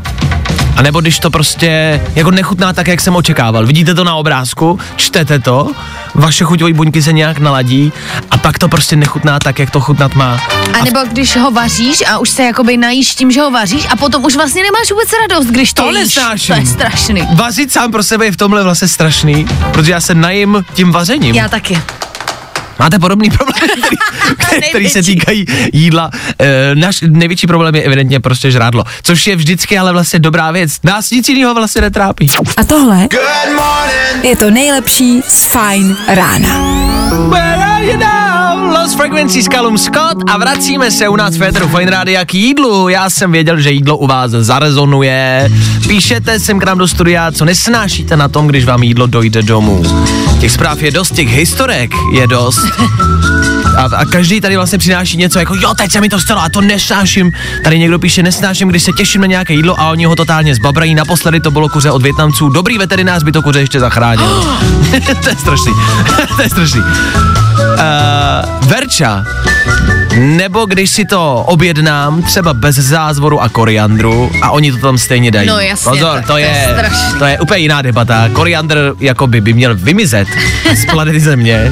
[0.78, 3.66] A nebo když to prostě jako nechutná tak, jak jsem očekával.
[3.66, 5.72] Vidíte to na obrázku, čtete to,
[6.16, 7.94] vaše chuťové buňky se nějak naladí
[8.32, 10.40] a pak to prostě nechutná tak, jak to chutnat má.
[10.82, 13.96] A nebo když ho vaříš a už se jakoby najíš tím, že ho vaříš a
[13.96, 16.00] potom už vlastně nemáš vůbec radost, když to, To jíš.
[16.00, 16.56] nesnáším.
[16.56, 17.22] To je strašný.
[17.36, 21.36] Vařit sám pro sebe je v tomhle vlastně strašný, protože já se najím tím vařením.
[21.36, 21.82] Já taky.
[22.80, 23.56] Máte podobný problém,
[24.38, 25.16] který, který se Největší.
[25.20, 26.12] týkají jídla.
[26.40, 30.72] E, náš největší problém je evidentně prostě žrádlo, což je vždycky ale vlastně dobrá věc.
[30.84, 32.32] Nás nic jiného vlastně netrápí.
[32.58, 33.08] A tohle
[34.24, 36.50] je to nejlepší z Fajn rána.
[37.30, 38.37] Where are you now?
[38.68, 42.34] Lost Frequency s Callum Scott a vracíme se u nás v Féteru Fine Rádia k
[42.34, 42.90] jídlu.
[42.90, 45.50] Já jsem věděl, že jídlo u vás zarezonuje.
[45.88, 49.84] Píšete sem k nám do studia, co nesnášíte na tom, když vám jídlo dojde domů.
[50.40, 52.66] Těch zpráv je dost, těch historek je dost.
[53.78, 56.50] A, a každý tady vlastně přináší něco jako, jo, teď se mi to stalo a
[56.50, 57.32] to nesnáším.
[57.64, 60.96] Tady někdo píše, nesnáším, když se těším na nějaké jídlo a oni ho totálně zbabrají.
[60.96, 62.50] Naposledy to bylo kuře od Větnamců.
[62.50, 64.28] Dobrý veterinář by to kuře ještě zachránil.
[65.24, 65.74] to je strašný.
[66.36, 66.82] to je strašný.
[67.78, 69.26] Uh, Verča,
[70.18, 75.32] nebo když si to objednám, třeba bez zázvoru a koriandru a oni to tam stejně
[75.32, 75.48] dají.
[75.48, 76.76] No jasně, Pozor, to, to je
[77.20, 78.30] to je úplně jiná debata.
[78.34, 80.28] Koriandr jakoby by měl vymizet
[80.76, 81.72] z planety Země.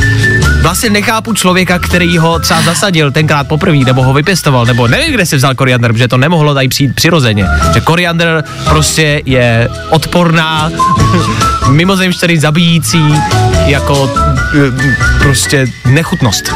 [0.65, 5.25] Vlastně nechápu člověka, který ho třeba zasadil tenkrát poprvé, nebo ho vypěstoval, nebo nevím, kde
[5.25, 7.47] si vzal koriandr, protože to nemohlo tady přijít přirozeně.
[7.73, 10.71] Že koriandr prostě je odporná,
[11.69, 13.04] mimozemštěný zabijící,
[13.65, 16.54] jako eh, prostě nechutnost.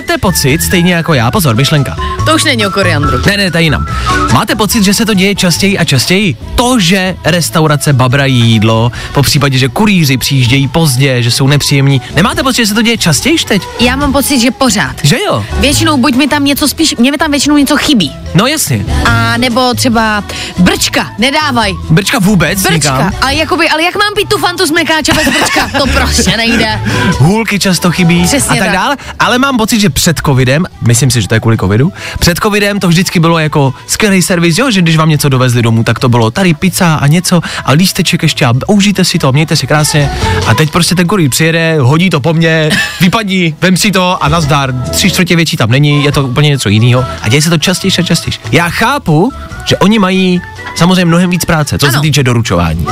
[0.00, 1.96] Máte pocit, stejně jako já, pozor, myšlenka.
[2.26, 3.18] To už není o koriandru.
[3.26, 3.86] Ne, ne, to je jinam.
[4.32, 6.36] Máte pocit, že se to děje častěji a častěji?
[6.54, 12.00] To, že restaurace babrají jídlo, po případě, že kurýři přijíždějí pozdě, že jsou nepříjemní.
[12.14, 13.62] Nemáte pocit, že se to děje častěji teď?
[13.80, 14.96] Já mám pocit, že pořád.
[15.02, 15.44] Že jo?
[15.58, 18.12] Většinou buď mi tam něco spíš, mě mi tam většinou něco chybí.
[18.34, 18.84] No jasně.
[19.04, 20.24] A nebo třeba
[20.58, 21.72] brčka, nedávaj.
[21.90, 23.10] Brčka vůbec Brčka.
[23.20, 25.70] A jakoby, ale jak mám pít tu fantu z mekáče bez brčka?
[25.78, 26.80] To prostě nejde.
[27.18, 28.72] Hůlky často chybí Přesně a tak, tak.
[28.72, 28.96] dále.
[29.18, 32.80] Ale mám pocit, že před covidem, myslím si, že to je kvůli covidu, před covidem
[32.80, 36.08] to vždycky bylo jako skvělý servis, jo, že když vám něco dovezli domů, tak to
[36.08, 40.10] bylo tady pizza a něco a lísteček ještě a užijte si to, mějte si krásně.
[40.46, 44.28] A teď prostě ten kurýr přijede, hodí to po mně, vypadni, vem si to a
[44.28, 47.58] nazdar, tři čtvrtě větší tam není, je to úplně něco jiného a děje se to
[47.58, 48.34] častěji a častěji.
[48.52, 49.32] Já chápu,
[49.64, 50.40] že oni mají
[50.76, 51.94] samozřejmě mnohem víc práce, co ano.
[51.94, 52.86] se týče doručování.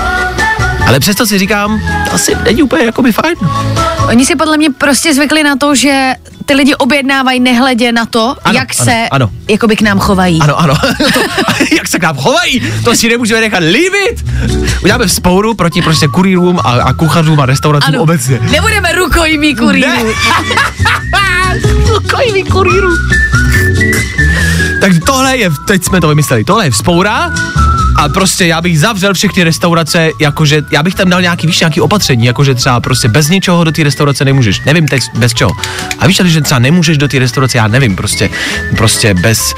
[0.88, 3.34] Ale přesto si říkám, to asi není úplně jakoby fajn.
[4.08, 6.14] Oni si podle mě prostě zvykli na to, že
[6.46, 9.30] ty lidi objednávají nehledě na to, Ano, jak ano, se ano.
[9.48, 10.38] jakoby k nám chovají.
[10.40, 10.74] Ano, ano.
[11.14, 11.20] to,
[11.76, 14.24] jak se k nám chovají, to si nemůžeme nechat líbit.
[14.82, 18.02] Uděláme vzpouru proti prostě kurýrům a, a kuchařům a restauracím Ano.
[18.02, 18.38] obecně.
[18.50, 19.88] Nebudeme rukojmí kurýrů.
[19.88, 20.02] Ne.
[21.88, 22.88] Rukojmí kurýrů.
[24.80, 27.32] Takže tohle je, teď jsme to vymysleli, tohle je vzpoura
[27.98, 31.80] a prostě já bych zavřel všechny restaurace, jakože já bych tam dal nějaký, víš, nějaký
[31.80, 35.50] opatření, jakože třeba prostě bez ničeho do té restaurace nemůžeš, nevím teď bez čeho.
[35.98, 38.30] A víš, ale že třeba nemůžeš do té restaurace, já nevím, prostě,
[38.76, 39.54] prostě bez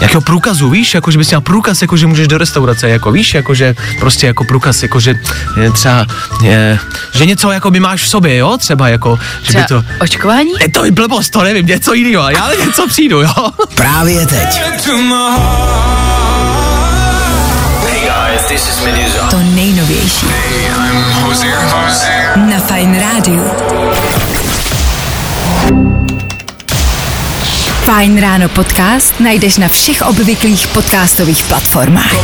[0.00, 3.34] nějakého průkazu, víš, jako že bys měl průkaz, jako že můžeš do restaurace, jako víš,
[3.34, 5.14] jako že prostě jako průkaz, jako že
[5.62, 6.06] je, třeba,
[6.42, 6.78] je,
[7.14, 10.50] že něco jako by máš v sobě, jo, třeba jako, že by Třeba to, očkování?
[10.60, 13.50] je to je blbost, to nevím, něco jiného, já něco přijdu, jo.
[13.74, 14.60] Právě teď.
[18.50, 19.30] To my heart.
[19.30, 20.26] To nejnovější
[22.36, 23.50] na Fajn rádiu.
[27.84, 32.14] Fajn ráno podcast najdeš na všech obvyklých podcastových platformách.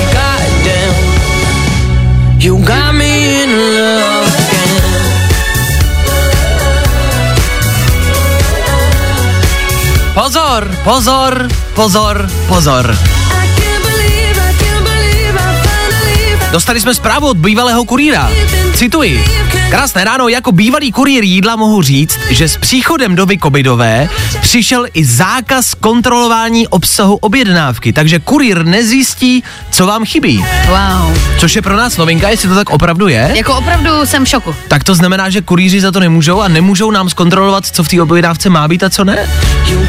[2.38, 4.82] You got me in love again.
[10.14, 13.15] Pozor, pozor, pozor, pozor.
[16.56, 18.30] Dostali jsme zprávu od bývalého kurýra.
[18.74, 19.24] Cituji.
[19.70, 24.08] Krásné ráno, jako bývalý kurýr jídla mohu říct, že s příchodem doby covidové
[24.40, 30.44] přišel i zákaz kontrolování obsahu objednávky, takže kurýr nezjistí, co vám chybí.
[30.68, 31.18] Wow.
[31.38, 33.32] Což je pro nás novinka, jestli to tak opravdu je.
[33.34, 34.54] Jako opravdu jsem v šoku.
[34.68, 38.02] Tak to znamená, že kurýři za to nemůžou a nemůžou nám zkontrolovat, co v té
[38.02, 39.30] objednávce má být a co ne?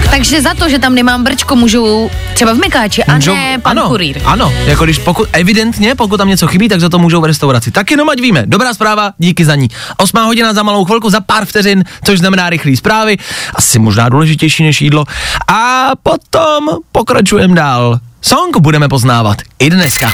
[0.10, 3.80] Takže za to, že tam nemám brčko, můžou Třeba v Mykáči a Můžou- ne pan
[3.80, 4.21] ano, kurýr.
[4.26, 7.71] Ano, jako když pokud, evidentně, pokud tam něco chybí, tak za to můžou v restauraci.
[7.71, 8.43] Tak jenom ať víme.
[8.45, 9.67] Dobrá zpráva, díky za ní.
[9.97, 13.17] Osmá hodina za malou chvilku, za pár vteřin, což znamená rychlý zprávy,
[13.56, 15.06] asi možná důležitější než jídlo.
[15.47, 18.00] A potom pokračujeme dál.
[18.21, 20.12] Song budeme poznávat i dneska.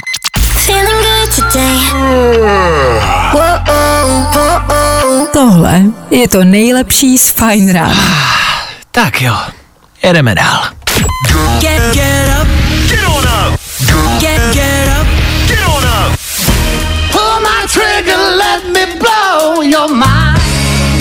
[5.33, 5.81] Tohle
[6.11, 8.03] je to nejlepší z Fine Rána.
[8.91, 9.35] Tak jo,
[10.03, 10.63] jedeme dál.
[11.59, 12.47] Get, get up.
[12.89, 13.59] Get on up.
[14.19, 15.07] Get, get up.
[15.47, 16.19] Get on up.
[17.11, 20.39] Pull my trigger, let me blow your mind.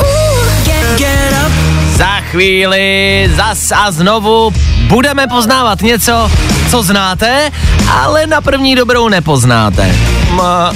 [0.01, 1.53] Ooh, get, get up.
[1.97, 4.53] Za chvíli zas a znovu
[4.89, 6.31] budeme poznávat něco,
[6.71, 7.51] co znáte,
[7.89, 9.95] ale na první dobrou nepoznáte.
[10.31, 10.73] Ma,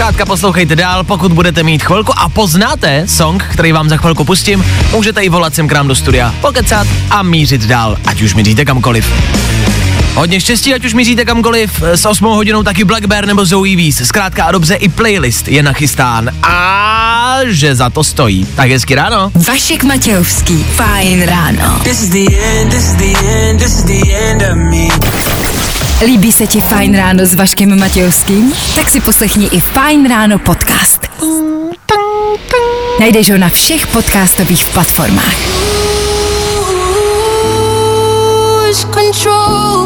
[0.00, 4.64] Krátka poslouchejte dál, pokud budete mít chvilku a poznáte song, který vám za chvilku pustím,
[4.92, 8.64] můžete i volat sem k nám do studia, pokecat a mířit dál, ať už míříte
[8.64, 9.12] kamkoliv.
[10.14, 13.96] Hodně štěstí, ať už míříte kamkoliv, s 8 hodinou taky Black Bear nebo Zoe Wees.
[13.96, 18.46] Zkrátka a dobře i playlist je nachystán a že za to stojí.
[18.54, 19.30] Tak hezky ráno.
[19.48, 21.80] Vašek Matějovský, Fajn ráno.
[21.82, 25.59] This is the end, this is the end, this is the end of me.
[26.04, 28.52] Líbí se ti Fajn ráno s Vaškem Matějovským?
[28.74, 31.06] Tak si poslechni i Fajn ráno podcast.
[33.00, 35.36] Najdeš ho na všech podcastových platformách.
[38.94, 39.79] Control.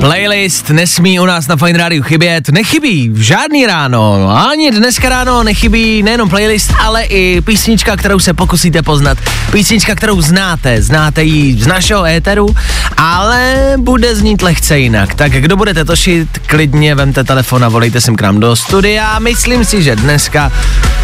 [0.00, 5.42] Playlist nesmí u nás na Fine Radio chybět, nechybí v žádný ráno, ani dneska ráno
[5.42, 9.18] nechybí nejenom playlist, ale i písnička, kterou se pokusíte poznat.
[9.52, 12.56] Písnička, kterou znáte, znáte ji z našeho éteru,
[12.96, 15.14] ale bude znít lehce jinak.
[15.14, 19.18] Tak kdo budete tošit, klidně vemte telefon a volejte sem k nám do studia.
[19.18, 20.52] Myslím si, že dneska,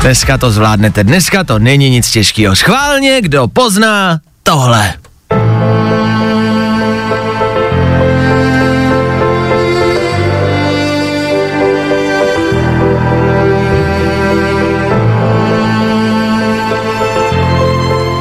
[0.00, 1.04] dneska to zvládnete.
[1.04, 2.56] Dneska to není nic těžkého.
[2.56, 4.94] Schválně, kdo pozná tohle.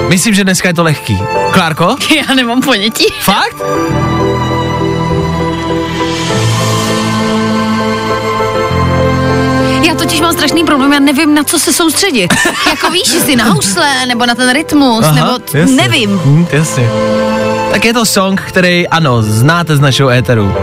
[0.09, 1.17] Myslím, že dneska je to lehký.
[1.51, 1.95] Klárko?
[2.27, 3.05] Já nemám ponětí.
[3.19, 3.55] Fakt?
[9.87, 12.33] Já totiž mám strašný problém, já nevím, na co se soustředit.
[12.69, 15.75] jako víš, jestli na housle, nebo na ten rytmus, nebo t- jasně.
[15.75, 16.21] nevím.
[16.25, 16.89] Hm, jasně.
[17.71, 20.53] Tak je to song, který, ano, znáte z našeho éteru.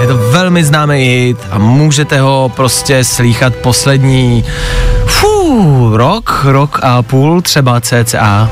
[0.00, 4.44] Je to velmi známý hit a můžete ho prostě slýchat poslední
[5.92, 8.50] rok, rok a půl třeba cca.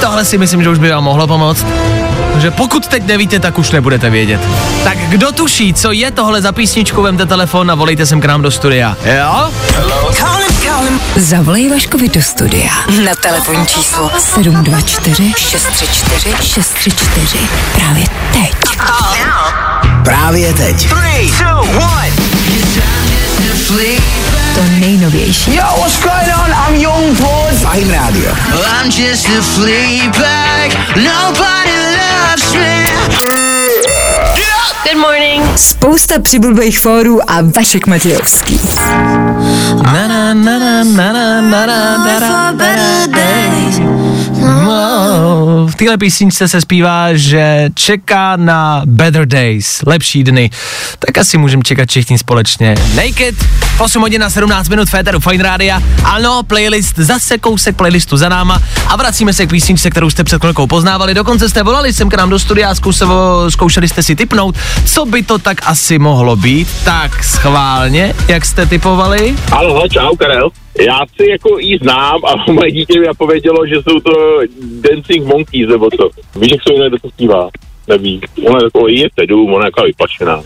[0.00, 1.66] Tohle si myslím, že už by vám mohlo pomoct.
[2.36, 4.40] že pokud teď nevíte, tak už nebudete vědět.
[4.84, 8.42] Tak kdo tuší, co je tohle za písničku, vemte telefon a volejte sem k nám
[8.42, 8.96] do studia.
[9.04, 9.50] Jo?
[11.16, 12.70] Zavolej Vaškovi do studia
[13.04, 17.38] na telefonní číslo 724 634 634
[17.74, 18.52] právě teď.
[20.04, 20.88] Právě teď.
[24.54, 25.54] To nejnovější.
[25.54, 26.50] Yo, what's going on?
[26.50, 27.54] I'm Young Boy.
[27.62, 28.30] Fajn Radio.
[28.80, 30.72] I'm just a fleabag.
[30.96, 33.35] Nobody loves me.
[34.86, 35.58] Good morning.
[35.58, 38.60] Spousta přibulbých fórů a Vašek Matějovský.
[39.82, 43.05] Na, na, na, na, na, na, na, na, na, na, na, na.
[45.66, 50.50] V téhle písničce se zpívá, že čeká na better days, lepší dny.
[50.98, 52.74] Tak asi můžeme čekat všichni společně.
[52.94, 53.34] Naked,
[53.78, 55.82] 8 hodin a 17 minut Féteru Fine Rádia.
[56.04, 60.40] Ano, playlist, zase kousek playlistu za náma a vracíme se k písničce, kterou jste před
[60.40, 61.14] chvilkou poznávali.
[61.14, 62.74] Dokonce jste volali sem k nám do studia a
[63.48, 66.68] zkoušeli jste si typnout, co by to tak asi mohlo být.
[66.84, 69.34] Tak schválně, jak jste typovali?
[69.50, 70.50] Halo, čau, Karel.
[70.80, 74.40] Já si jako jí znám a moje dítě mi povědělo, že jsou to
[74.80, 76.10] Dancing Monkeys nebo co.
[76.40, 77.48] Víš, jak se jmenuje, kdo to zpívá?
[77.88, 78.20] Neví.
[78.46, 80.42] Ona je jako je sedm, ona je jako vypačená.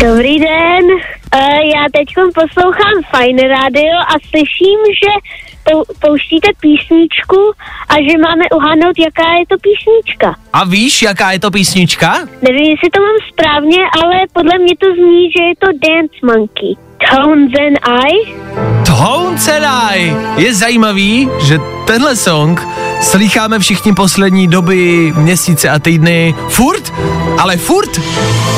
[0.00, 1.40] Dobrý den, uh,
[1.74, 5.10] já teď poslouchám Fine Radio a slyším, že
[5.70, 7.40] pou- pouštíte písničku
[7.88, 10.36] a že máme uhádnout, jaká je to písnička.
[10.52, 12.12] A víš, jaká je to písnička?
[12.42, 16.85] Nevím, jestli to mám správně, ale podle mě to zní, že je to Dance Monkey.
[17.00, 18.34] Tones and I?
[18.84, 20.16] Tones and I.
[20.36, 22.66] Je zajímavý, že tenhle song
[23.00, 26.92] slycháme všichni poslední doby, měsíce a týdny furt,
[27.38, 28.00] ale furt.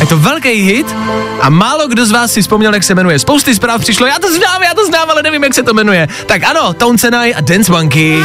[0.01, 0.97] Je to velký hit
[1.41, 3.19] a málo kdo z vás si vzpomněl, jak se jmenuje.
[3.19, 6.09] Spousty zpráv přišlo, já to znám, já to znám, ale nevím, jak se to jmenuje.
[6.27, 8.23] Tak ano, Tones and I a Dance Monkey.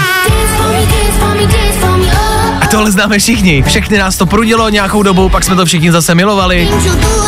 [2.61, 3.63] A tohle známe všichni.
[3.63, 6.69] Všechny nás to prudilo nějakou dobu, pak jsme to všichni zase milovali.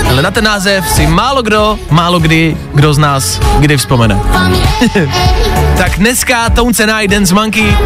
[0.10, 4.20] Ale na ten název si málo kdo, málo kdy, kdo z nás kdy vzpomene.
[5.78, 7.78] tak dneska Tounce Night Dance Monkey.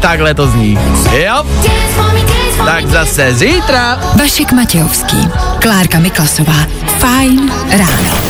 [0.00, 0.78] Takhle to zní.
[1.24, 1.44] Jo?
[2.64, 3.98] Tak zase zítra.
[4.18, 6.66] Vašek Matějovský, Klárka Miklasová.
[6.98, 8.22] Fajn ráno.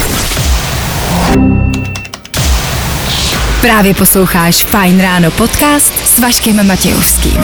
[3.63, 7.37] Právě posloucháš Fajn ráno podcast s Vaškem Matějovským.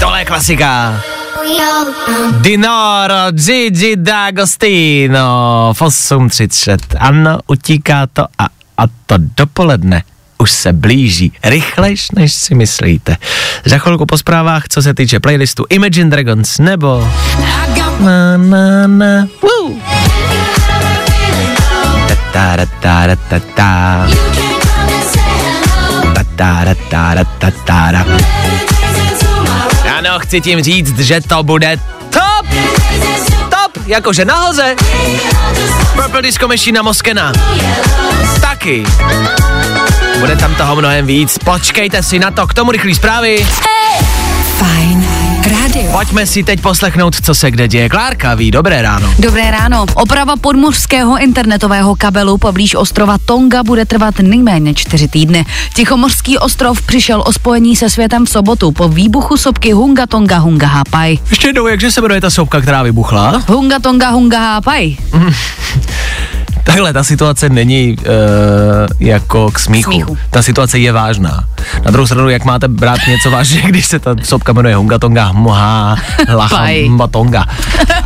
[0.00, 1.00] Tohle je klasika.
[2.40, 6.78] Dinoro, Gigi D'Agostino, v 8.30.
[6.98, 8.48] Ano, utíká to a,
[8.78, 10.02] a to dopoledne
[10.38, 13.16] už se blíží rychlejš, než si myslíte.
[13.64, 17.08] Za chvilku po zprávách, co se týče playlistu Imagine Dragons nebo...
[18.00, 19.28] Na, na, na.
[29.98, 31.76] Ano, chci tím říct, že to bude
[32.10, 32.46] top!
[33.50, 33.86] Top!
[33.86, 34.76] Jakože nahoře!
[35.94, 37.32] Purple Disco Machine Moskena.
[38.40, 38.84] Taky.
[40.20, 41.38] Bude tam toho mnohem víc.
[41.38, 43.46] Počkejte si na to, k tomu rychlý zprávy.
[44.58, 45.06] Fajn
[45.50, 45.92] rádio.
[45.92, 47.88] Pojďme si teď poslechnout, co se kde děje.
[47.88, 49.14] Klárka ví, dobré ráno.
[49.18, 49.86] Dobré ráno.
[49.94, 55.46] Oprava podmořského internetového kabelu poblíž ostrova Tonga bude trvat nejméně čtyři týdny.
[55.74, 60.66] Tichomořský ostrov přišel o spojení se světem v sobotu po výbuchu sopky Hunga Tonga Hunga
[60.66, 61.18] Hapai.
[61.30, 63.42] Ještě jednou, jakže se jmenuje ta sopka, která vybuchla?
[63.48, 64.96] Hunga Tonga Hunga Hapai.
[66.68, 68.04] Takhle, ta situace není uh,
[69.00, 69.92] jako k smíchu.
[69.92, 70.18] Smíchu.
[70.30, 71.44] Ta situace je vážná.
[71.84, 75.32] Na druhou stranu, jak máte brát něco vážně, když se ta sopka jmenuje Hunga Tonga
[75.32, 75.96] Moha
[76.34, 76.90] Lacha Pai.
[77.10, 77.46] Tonga.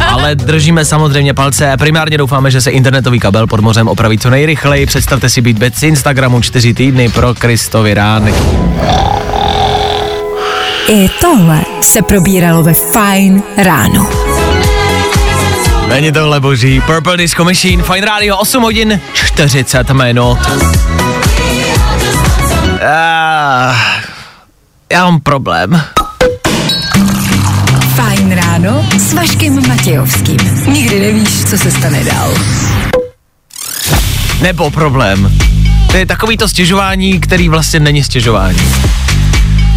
[0.08, 4.30] Ale držíme samozřejmě palce a primárně doufáme, že se internetový kabel pod mořem opraví co
[4.30, 4.86] nejrychleji.
[4.86, 8.34] Představte si být bez Instagramu čtyři týdny pro Kristovi rány.
[10.88, 14.41] I tohle se probíralo ve Fajn ráno.
[15.88, 16.80] Není tohle boží.
[16.80, 20.38] Purple Disco Machine, Fine Radio, 8 hodin 40 minut.
[22.82, 23.74] Ah,
[24.92, 25.82] já mám problém.
[27.94, 30.38] Fajn ráno s Vaškem Matějovským.
[30.72, 32.34] Nikdy nevíš, co se stane dál.
[34.40, 35.38] Nebo problém.
[35.90, 38.58] To je takový to stěžování, který vlastně není stěžování.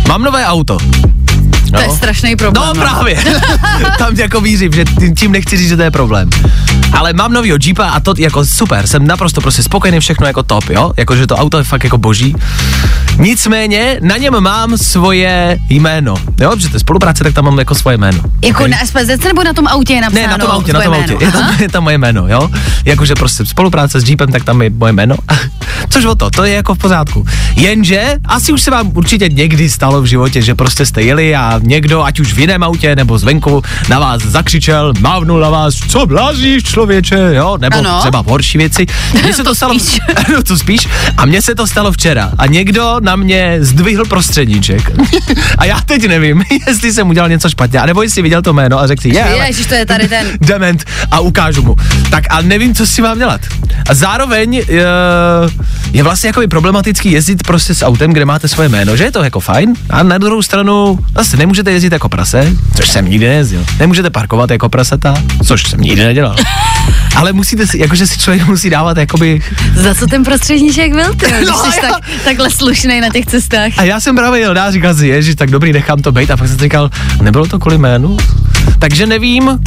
[0.07, 0.77] Mám nové auto.
[1.75, 2.67] To je strašný problém.
[2.67, 3.23] No právě.
[3.97, 6.29] Tam jako vířím, že tí- tím nechci říct, že to je problém.
[6.93, 10.69] Ale mám novýho Jeepa a to jako super, jsem naprosto prostě spokojený, všechno jako top,
[10.69, 10.91] jo?
[10.97, 12.35] Jako, že to auto je fakt jako boží.
[13.19, 16.49] Nicméně na něm mám svoje jméno, jo?
[16.49, 18.19] Protože to je spolupráce, tak tam mám jako svoje jméno.
[18.45, 18.69] Jako Ok?
[18.69, 21.17] na SPZ nebo na tom autě je napsáno Ne, na tom autě, na tom autě.
[21.19, 22.49] Je tam, je tam moje jméno, jo?
[22.85, 25.15] Jakože prostě spolupráce s Jeepem, tak tam je moje jméno.
[25.89, 27.25] Což o to, to je jako v pořádku.
[27.55, 31.59] Jenže asi už se vám určitě někdy stalo v životě, že prostě jste jeli a
[31.63, 36.05] někdo, ať už v jiném autě nebo zvenku, na vás zakřičel, mávnul na vás, co
[36.05, 37.57] blázíš člověče, jo?
[37.61, 37.99] Nebo Ano.
[37.99, 38.85] třeba v horší věci.
[39.23, 39.73] Mně se to, stalo,
[40.33, 42.31] no to spíš, a mně se to stalo včera.
[42.37, 44.91] A někdo na mě zdvihl prostředníček.
[45.57, 48.87] a já teď nevím, jestli jsem udělal něco špatně, anebo jestli viděl to jméno a
[48.87, 50.27] řekl si, je, hele, Ježiš, to je tady ten.
[50.41, 51.75] dement a ukážu mu.
[52.09, 53.41] Tak a nevím, co si mám dělat.
[53.89, 54.85] A zároveň je,
[55.91, 59.23] je vlastně jako problematický jezdit prostě s autem, kde máte svoje jméno, že je to
[59.23, 59.73] jako fajn.
[59.89, 63.65] A na druhou stranu zase nemůžete jezdit jako prase, což jsem nikdy nejezdil.
[63.79, 65.13] Nemůžete parkovat jako prasata,
[65.45, 66.35] což jsem nikdy nedělal.
[67.15, 69.41] Ale musíte si, jakože si člověk musí dávat jakoby...
[69.75, 71.25] Za co ten prostředníček byl, ty?
[71.37, 73.71] Když No, jsi já- tak, takhle slušnej na těch cestách.
[73.77, 76.31] A já jsem právě jel dál, říkal si, ježiš, tak dobrý, nechám to být.
[76.31, 76.89] A pak jsem říkal,
[77.21, 78.17] nebylo to kvůli jménu?
[78.79, 79.59] Takže nevím,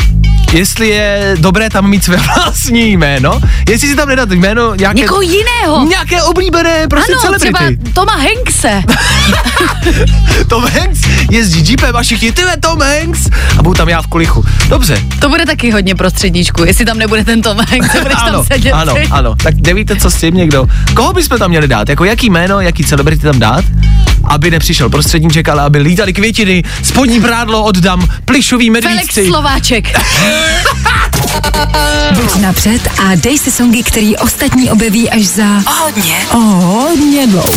[0.52, 5.00] jestli je dobré tam mít své vlastní jméno, jestli si tam nedat jméno nějaké...
[5.00, 5.86] Někoho jiného.
[5.88, 7.76] Nějaké oblíbené prostě ano, celebrity.
[7.76, 8.82] třeba Toma Hankse.
[10.48, 13.28] Tom Hanks jezdí jeepem a všichni, ty Tom Hanks.
[13.58, 14.44] A budu tam já v kulichu.
[14.68, 15.02] Dobře.
[15.20, 18.72] To bude taky hodně prostředníčku, jestli tam nebude ten Hanks, budeš tam ano, sedět.
[18.72, 19.08] ano, ty.
[19.10, 19.34] ano.
[19.42, 20.66] Tak nevíte, co s tím někdo.
[20.94, 21.88] Koho bychom tam měli dát?
[21.88, 23.64] Jako jaký jméno, jaký celebrity tam dát?
[24.24, 29.26] Aby nepřišel prostředníček, ale aby lítali květiny, spodní prádlo oddám, plišový Felix medvídci.
[29.26, 30.00] Slováček.
[32.14, 35.44] Buď napřed a dej si songy, který ostatní objeví až za
[35.80, 36.16] Hodně.
[36.30, 37.48] hodně dlouho.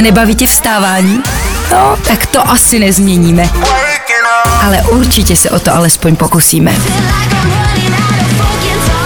[0.00, 1.20] Nebaví tě vstávání?
[1.70, 3.50] No, tak to asi nezměníme.
[4.44, 6.72] Ale určitě se o to alespoň pokusíme.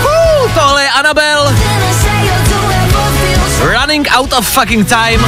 [0.05, 1.55] Uh, tohle je Anabel.
[3.61, 5.25] Running out of fucking time.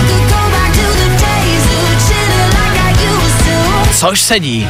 [3.98, 4.68] což sedí.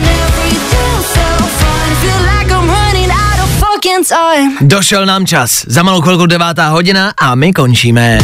[4.61, 8.19] Došel nám čas, za malou chvilku devátá hodina a my končíme.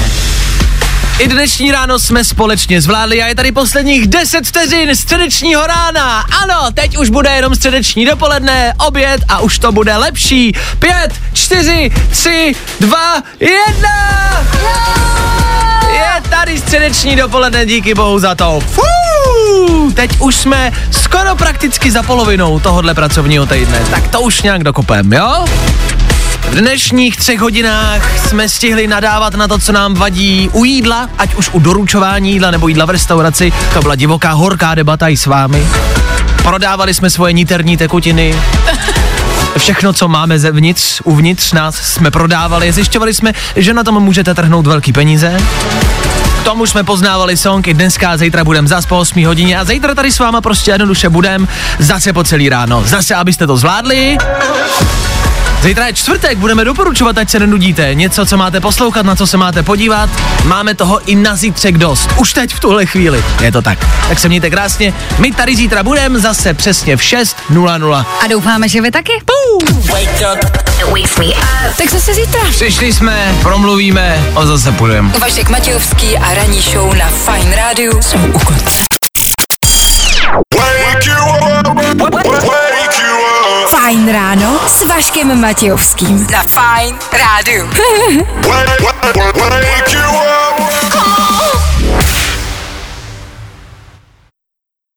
[1.18, 6.24] I dnešní ráno jsme společně zvládli a je tady posledních 10 vteřin středečního rána.
[6.42, 10.54] Ano, teď už bude jenom středeční dopoledne, oběd a už to bude lepší.
[10.78, 10.92] 5,
[11.32, 13.54] 4, 3, 2, 1!
[15.92, 18.60] Je tady středeční dopoledne, díky bohu za to.
[18.60, 24.64] Fuu, teď už jsme skoro prakticky za polovinou tohohle pracovního týdne, tak to už nějak
[24.64, 25.44] dokopem, jo?
[26.50, 31.34] V dnešních třech hodinách jsme stihli nadávat na to, co nám vadí u jídla, ať
[31.34, 33.52] už u doručování jídla nebo jídla v restauraci.
[33.74, 35.66] To byla divoká, horká debata i s vámi.
[36.42, 38.34] Prodávali jsme svoje niterní tekutiny.
[39.58, 42.72] Všechno, co máme zevnitř, uvnitř nás, jsme prodávali.
[42.72, 45.40] Zjišťovali jsme, že na tom můžete trhnout velký peníze.
[46.44, 49.94] Tomu jsme poznávali song i dneska a zítra budem zas po 8 hodině a zítra
[49.94, 52.82] tady s váma prostě jednoduše budem zase po celý ráno.
[52.86, 54.16] Zase, abyste to zvládli.
[55.64, 57.94] Zítra je čtvrtek, budeme doporučovat, ať se nenudíte.
[57.94, 60.10] Něco, co máte poslouchat, na co se máte podívat.
[60.44, 62.10] Máme toho i na zítřek dost.
[62.18, 63.24] Už teď v tuhle chvíli.
[63.40, 63.88] Je to tak.
[64.08, 64.94] Tak se mějte krásně.
[65.18, 68.06] My tady zítra budeme zase přesně v 6.00.
[68.24, 69.12] A doufáme, že vy taky.
[71.78, 72.40] Tak zase zítra.
[72.50, 75.12] Přišli jsme, promluvíme a zase půjdeme.
[75.18, 78.93] Vašek Matějovský a ranní show na Fine Radio jsou u konce.
[84.68, 86.26] S Vaškem Matějovským.
[86.32, 87.66] Na Fine Radio.
[89.66, 90.53] Wake you up.